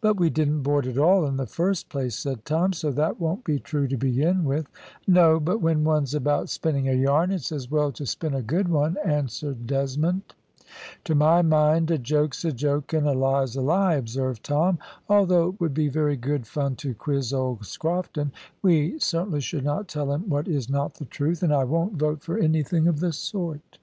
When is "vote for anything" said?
22.00-22.88